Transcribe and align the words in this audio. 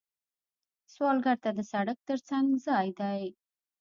سوالګر 0.93 1.37
ته 1.43 1.49
د 1.57 1.59
سړک 1.71 1.97
تر 2.09 2.19
څنګ 2.29 2.47
ځای 2.67 2.87
دی 2.99 3.21